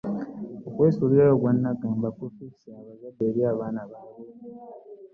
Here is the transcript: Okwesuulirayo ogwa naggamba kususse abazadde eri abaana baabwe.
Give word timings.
Okwesuulirayo 0.67 1.33
ogwa 1.35 1.51
naggamba 1.61 2.07
kususse 2.17 2.67
abazadde 2.79 3.23
eri 3.29 3.41
abaana 3.51 3.81
baabwe. 3.91 4.27